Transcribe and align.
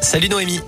Salut 0.00 0.28
Noémie. 0.28 0.60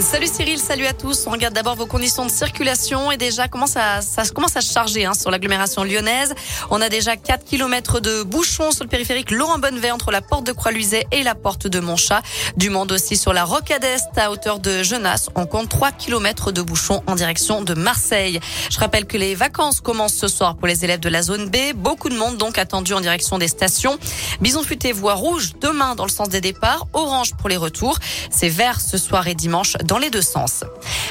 Salut 0.00 0.28
Cyril, 0.32 0.60
salut 0.60 0.86
à 0.86 0.92
tous. 0.92 1.26
On 1.26 1.32
regarde 1.32 1.54
d'abord 1.54 1.74
vos 1.74 1.86
conditions 1.86 2.24
de 2.24 2.30
circulation 2.30 3.10
et 3.10 3.16
déjà 3.16 3.48
comment 3.48 3.66
ça, 3.66 4.00
ça 4.00 4.22
commence 4.26 4.56
à 4.56 4.60
se 4.60 4.72
charger 4.72 5.04
hein, 5.04 5.12
sur 5.12 5.28
l'agglomération 5.32 5.82
lyonnaise? 5.82 6.36
On 6.70 6.80
a 6.80 6.88
déjà 6.88 7.16
4 7.16 7.44
km 7.44 7.98
de 7.98 8.22
bouchons 8.22 8.70
sur 8.70 8.84
le 8.84 8.88
périphérique 8.88 9.32
Laurent 9.32 9.58
Bonnevet 9.58 9.90
entre 9.90 10.12
la 10.12 10.20
porte 10.20 10.46
de 10.46 10.52
Croix-Luiset 10.52 11.08
et 11.10 11.24
la 11.24 11.34
porte 11.34 11.66
de 11.66 11.80
Montchat. 11.80 12.22
Du 12.56 12.70
monde 12.70 12.92
aussi 12.92 13.16
sur 13.16 13.32
la 13.32 13.42
Rocade 13.42 13.82
Est 13.82 14.16
à 14.16 14.30
hauteur 14.30 14.60
de 14.60 14.84
Genasse. 14.84 15.30
On 15.34 15.46
compte 15.46 15.68
3 15.68 15.90
km 15.90 16.52
de 16.52 16.62
bouchons 16.62 17.02
en 17.08 17.16
direction 17.16 17.62
de 17.62 17.74
Marseille. 17.74 18.38
Je 18.70 18.78
rappelle 18.78 19.04
que 19.04 19.16
les 19.16 19.34
vacances 19.34 19.80
commencent 19.80 20.14
ce 20.14 20.28
soir 20.28 20.56
pour 20.56 20.68
les 20.68 20.84
élèves 20.84 21.00
de 21.00 21.08
la 21.08 21.22
zone 21.22 21.50
B. 21.50 21.74
Beaucoup 21.74 22.08
de 22.08 22.16
monde 22.16 22.36
donc 22.36 22.56
attendu 22.56 22.94
en 22.94 23.00
direction 23.00 23.36
des 23.36 23.48
stations. 23.48 23.98
Bison 24.40 24.62
futé 24.62 24.92
voie 24.92 25.14
rouge 25.14 25.54
demain 25.60 25.96
dans 25.96 26.04
le 26.04 26.12
sens 26.12 26.28
des 26.28 26.40
départs, 26.40 26.86
orange 26.92 27.34
pour 27.34 27.48
les 27.48 27.56
retours. 27.56 27.98
C'est 28.30 28.48
vert 28.48 28.80
ce 28.80 28.96
soir 28.96 29.26
et 29.26 29.34
dimanche 29.34 29.76
dans 29.88 29.98
les 29.98 30.10
deux 30.10 30.22
sens. 30.22 30.64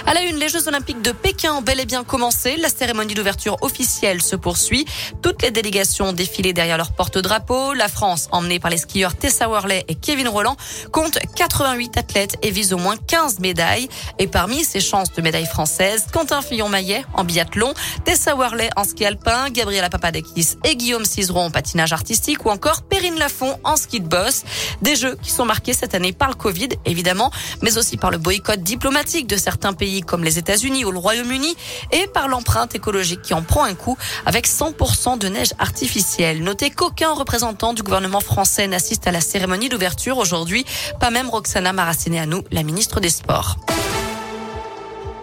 À 0.05 0.13
la 0.13 0.21
une, 0.21 0.37
les 0.37 0.49
Jeux 0.49 0.67
Olympiques 0.67 1.01
de 1.01 1.11
Pékin 1.11 1.53
ont 1.53 1.61
bel 1.61 1.79
et 1.79 1.85
bien 1.85 2.03
commencé. 2.03 2.55
La 2.57 2.69
cérémonie 2.69 3.15
d'ouverture 3.15 3.57
officielle 3.61 4.21
se 4.21 4.35
poursuit. 4.35 4.85
Toutes 5.21 5.41
les 5.41 5.51
délégations 5.51 6.09
ont 6.09 6.13
défilé 6.13 6.53
derrière 6.53 6.77
leur 6.77 6.91
porte-drapeau. 6.91 7.73
La 7.73 7.87
France, 7.87 8.29
emmenée 8.31 8.59
par 8.59 8.69
les 8.69 8.77
skieurs 8.77 9.15
Tessa 9.15 9.49
Worley 9.49 9.83
et 9.87 9.95
Kevin 9.95 10.27
Roland, 10.27 10.55
compte 10.91 11.17
88 11.35 11.97
athlètes 11.97 12.37
et 12.43 12.51
vise 12.51 12.71
au 12.71 12.77
moins 12.77 12.95
15 12.97 13.39
médailles. 13.39 13.89
Et 14.19 14.27
parmi 14.27 14.63
ces 14.63 14.79
chances 14.79 15.11
de 15.11 15.21
médailles 15.23 15.47
françaises, 15.47 16.05
Quentin 16.13 16.41
Fillon-Maillet 16.41 17.03
en 17.15 17.23
biathlon, 17.23 17.73
Tessa 18.05 18.35
Worley 18.35 18.69
en 18.75 18.83
ski 18.83 19.05
alpin, 19.05 19.49
Gabriela 19.49 19.89
Papadakis 19.89 20.55
et 20.63 20.75
Guillaume 20.75 21.05
Cizeron 21.05 21.45
en 21.45 21.51
patinage 21.51 21.93
artistique 21.93 22.45
ou 22.45 22.49
encore 22.49 22.83
Perrine 22.83 23.17
Lafont 23.17 23.57
en 23.63 23.75
ski 23.75 24.01
de 24.01 24.07
boss. 24.07 24.43
Des 24.83 24.95
Jeux 24.95 25.17
qui 25.23 25.31
sont 25.31 25.45
marqués 25.45 25.73
cette 25.73 25.95
année 25.95 26.13
par 26.13 26.29
le 26.29 26.35
Covid, 26.35 26.69
évidemment, 26.85 27.31
mais 27.63 27.79
aussi 27.79 27.97
par 27.97 28.11
le 28.11 28.19
boycott 28.19 28.66
diplomatique 28.67 29.27
de 29.27 29.37
certains 29.37 29.71
pays 29.71 30.01
comme 30.01 30.25
les 30.25 30.37
États-Unis 30.37 30.83
ou 30.83 30.91
le 30.91 30.99
Royaume-Uni 30.99 31.55
et 31.93 32.05
par 32.07 32.27
l'empreinte 32.27 32.75
écologique 32.75 33.21
qui 33.21 33.33
en 33.33 33.41
prend 33.41 33.63
un 33.63 33.75
coup 33.75 33.97
avec 34.25 34.45
100% 34.45 35.17
de 35.17 35.29
neige 35.29 35.53
artificielle. 35.57 36.43
Notez 36.43 36.69
qu'aucun 36.69 37.13
représentant 37.13 37.73
du 37.73 37.81
gouvernement 37.81 38.19
français 38.19 38.67
n'assiste 38.67 39.07
à 39.07 39.11
la 39.11 39.21
cérémonie 39.21 39.69
d'ouverture 39.69 40.17
aujourd'hui, 40.17 40.65
pas 40.99 41.11
même 41.11 41.29
Roxana 41.29 41.71
Maracineanu, 41.71 42.41
la 42.51 42.63
ministre 42.63 42.99
des 42.99 43.09
Sports. 43.09 43.55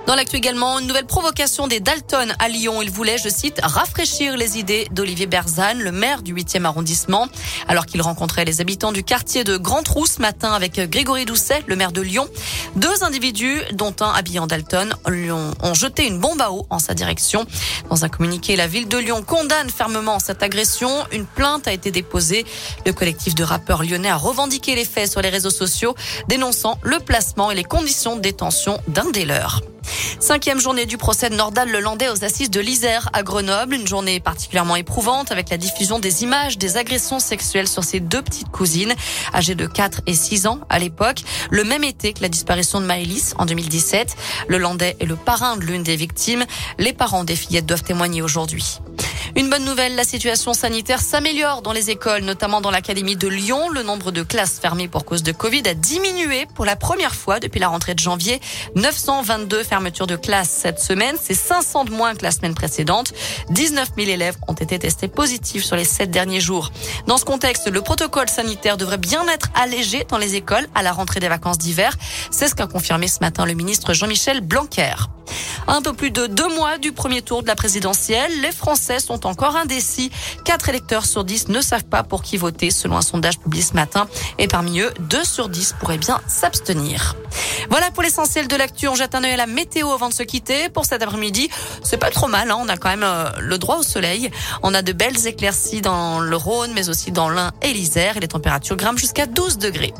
Dans 0.06 0.16
l'actu 0.16 0.36
également, 0.36 0.78
une 0.78 0.86
nouvelle 0.86 1.06
provocation 1.06 1.66
des 1.66 1.80
Dalton 1.80 2.34
à 2.38 2.48
Lyon. 2.48 2.82
Il 2.82 2.90
voulait, 2.90 3.16
je 3.16 3.30
cite, 3.30 3.58
rafraîchir 3.62 4.36
les 4.36 4.58
idées 4.58 4.86
d'Olivier 4.90 5.24
Berzane, 5.24 5.78
le 5.78 5.92
maire 5.92 6.20
du 6.20 6.34
8e 6.34 6.66
arrondissement, 6.66 7.26
alors 7.68 7.86
qu'il 7.86 8.02
rencontrait 8.02 8.44
les 8.44 8.60
habitants 8.60 8.92
du 8.92 9.02
quartier 9.02 9.44
de 9.44 9.56
Grand 9.56 9.82
Trou 9.82 10.04
ce 10.04 10.20
matin 10.20 10.52
avec 10.52 10.78
Grégory 10.90 11.24
Doucet, 11.24 11.62
le 11.66 11.74
maire 11.74 11.90
de 11.90 12.02
Lyon. 12.02 12.28
Deux 12.76 13.02
individus, 13.02 13.62
dont 13.72 13.96
un 14.00 14.10
habillé 14.10 14.40
en 14.40 14.46
Dalton, 14.46 14.94
ont 15.06 15.74
jeté 15.74 16.06
une 16.06 16.20
bombe 16.20 16.42
à 16.42 16.50
eau 16.52 16.66
en 16.68 16.78
sa 16.78 16.92
direction. 16.92 17.46
Dans 17.88 18.04
un 18.04 18.10
communiqué, 18.10 18.56
la 18.56 18.66
ville 18.66 18.88
de 18.88 18.98
Lyon 18.98 19.22
condamne 19.22 19.70
fermement 19.70 20.18
cette 20.18 20.42
agression. 20.42 20.90
Une 21.12 21.24
plainte 21.24 21.66
a 21.66 21.72
été 21.72 21.90
déposée. 21.90 22.44
Le 22.84 22.92
collectif 22.92 23.34
de 23.34 23.42
rappeurs 23.42 23.82
lyonnais 23.82 24.10
a 24.10 24.16
revendiqué 24.16 24.74
les 24.74 24.84
faits 24.84 25.10
sur 25.10 25.22
les 25.22 25.30
réseaux 25.30 25.48
sociaux, 25.48 25.94
dénonçant 26.28 26.78
le 26.82 27.00
placement 27.00 27.50
et 27.50 27.54
les 27.54 27.64
conditions 27.64 28.16
de 28.16 28.20
détention 28.20 28.82
d'un 28.88 29.10
des 29.10 29.24
leurs. 29.24 29.62
Cinquième 30.20 30.60
journée 30.60 30.86
du 30.86 30.96
procès 30.96 31.30
de 31.30 31.34
Nordal 31.34 31.70
Lelandais 31.70 32.08
aux 32.08 32.24
assises 32.24 32.50
de 32.50 32.60
l'Isère 32.60 33.10
à 33.12 33.22
Grenoble. 33.22 33.74
Une 33.74 33.86
journée 33.86 34.20
particulièrement 34.20 34.76
éprouvante 34.76 35.32
avec 35.32 35.50
la 35.50 35.56
diffusion 35.56 35.98
des 35.98 36.22
images 36.22 36.58
des 36.58 36.76
agressions 36.76 37.18
sexuelles 37.18 37.68
sur 37.68 37.84
ses 37.84 38.00
deux 38.00 38.22
petites 38.22 38.50
cousines, 38.50 38.94
âgées 39.34 39.54
de 39.54 39.66
4 39.66 40.02
et 40.06 40.14
6 40.14 40.46
ans 40.46 40.60
à 40.68 40.78
l'époque, 40.78 41.22
le 41.50 41.64
même 41.64 41.84
été 41.84 42.12
que 42.12 42.22
la 42.22 42.28
disparition 42.28 42.80
de 42.80 42.86
Maëlys 42.86 43.34
en 43.38 43.46
2017. 43.46 44.16
Le 44.48 44.58
Landais 44.58 44.96
est 45.00 45.06
le 45.06 45.16
parrain 45.16 45.56
de 45.56 45.62
l'une 45.62 45.82
des 45.82 45.96
victimes. 45.96 46.44
Les 46.78 46.92
parents 46.92 47.24
des 47.24 47.36
fillettes 47.36 47.66
doivent 47.66 47.82
témoigner 47.82 48.22
aujourd'hui. 48.22 48.80
Une 49.36 49.50
bonne 49.50 49.64
nouvelle, 49.64 49.96
la 49.96 50.04
situation 50.04 50.54
sanitaire 50.54 51.00
s'améliore 51.00 51.60
dans 51.60 51.72
les 51.72 51.90
écoles, 51.90 52.22
notamment 52.22 52.60
dans 52.60 52.70
l'académie 52.70 53.16
de 53.16 53.26
Lyon. 53.26 53.68
Le 53.68 53.82
nombre 53.82 54.12
de 54.12 54.22
classes 54.22 54.60
fermées 54.60 54.86
pour 54.86 55.04
cause 55.04 55.24
de 55.24 55.32
Covid 55.32 55.62
a 55.66 55.74
diminué 55.74 56.46
pour 56.54 56.64
la 56.64 56.76
première 56.76 57.16
fois 57.16 57.40
depuis 57.40 57.58
la 57.58 57.66
rentrée 57.66 57.94
de 57.94 57.98
janvier. 57.98 58.40
922 58.76 59.64
fermetures 59.64 60.06
de 60.06 60.14
classes 60.14 60.50
cette 60.50 60.78
semaine, 60.78 61.16
c'est 61.20 61.34
500 61.34 61.86
de 61.86 61.90
moins 61.90 62.14
que 62.14 62.22
la 62.22 62.30
semaine 62.30 62.54
précédente. 62.54 63.12
19 63.50 63.88
000 63.96 64.08
élèves 64.08 64.36
ont 64.46 64.54
été 64.54 64.78
testés 64.78 65.08
positifs 65.08 65.64
sur 65.64 65.74
les 65.74 65.84
sept 65.84 66.12
derniers 66.12 66.40
jours. 66.40 66.70
Dans 67.08 67.18
ce 67.18 67.24
contexte, 67.24 67.68
le 67.68 67.80
protocole 67.80 68.28
sanitaire 68.28 68.76
devrait 68.76 68.98
bien 68.98 69.26
être 69.26 69.48
allégé 69.56 70.06
dans 70.08 70.18
les 70.18 70.36
écoles 70.36 70.68
à 70.76 70.84
la 70.84 70.92
rentrée 70.92 71.18
des 71.18 71.28
vacances 71.28 71.58
d'hiver. 71.58 71.96
C'est 72.30 72.46
ce 72.46 72.54
qu'a 72.54 72.68
confirmé 72.68 73.08
ce 73.08 73.18
matin 73.20 73.46
le 73.46 73.54
ministre 73.54 73.94
Jean-Michel 73.94 74.42
Blanquer. 74.42 74.94
Un 75.66 75.80
peu 75.80 75.92
plus 75.92 76.10
de 76.10 76.26
deux 76.26 76.48
mois 76.54 76.78
du 76.78 76.92
premier 76.92 77.22
tour 77.22 77.42
de 77.42 77.48
la 77.48 77.54
présidentielle, 77.54 78.30
les 78.42 78.52
Français 78.52 78.98
sont 78.98 79.26
encore 79.26 79.56
indécis. 79.56 80.10
Quatre 80.44 80.68
électeurs 80.68 81.06
sur 81.06 81.24
dix 81.24 81.48
ne 81.48 81.60
savent 81.60 81.84
pas 81.84 82.02
pour 82.02 82.22
qui 82.22 82.36
voter, 82.36 82.70
selon 82.70 82.96
un 82.96 83.02
sondage 83.02 83.38
publié 83.38 83.62
ce 83.62 83.74
matin. 83.74 84.06
Et 84.38 84.46
parmi 84.46 84.80
eux, 84.80 84.92
deux 85.00 85.24
sur 85.24 85.48
dix 85.48 85.74
pourraient 85.80 85.98
bien 85.98 86.20
s'abstenir. 86.26 87.16
Voilà 87.70 87.90
pour 87.90 88.02
l'essentiel 88.02 88.46
de 88.46 88.56
l'actu. 88.56 88.88
On 88.88 88.94
jette 88.94 89.14
un 89.14 89.24
œil 89.24 89.32
à 89.32 89.36
la 89.36 89.46
météo 89.46 89.90
avant 89.90 90.08
de 90.08 90.14
se 90.14 90.22
quitter. 90.22 90.68
Pour 90.68 90.84
cet 90.84 91.02
après-midi, 91.02 91.48
c'est 91.82 91.96
pas 91.96 92.10
trop 92.10 92.28
mal. 92.28 92.50
Hein. 92.50 92.58
On 92.60 92.68
a 92.68 92.76
quand 92.76 92.90
même 92.90 93.02
euh, 93.02 93.30
le 93.40 93.58
droit 93.58 93.78
au 93.78 93.82
soleil. 93.82 94.30
On 94.62 94.74
a 94.74 94.82
de 94.82 94.92
belles 94.92 95.26
éclaircies 95.26 95.80
dans 95.80 96.20
le 96.20 96.36
Rhône, 96.36 96.72
mais 96.74 96.88
aussi 96.88 97.10
dans 97.10 97.28
l'Ain 97.30 97.52
et 97.62 97.72
l'Isère. 97.72 98.16
Et 98.18 98.20
les 98.20 98.28
températures 98.28 98.76
grimpent 98.76 98.98
jusqu'à 98.98 99.26
12 99.26 99.58
degrés. 99.58 99.94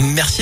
Merci. 0.00 0.36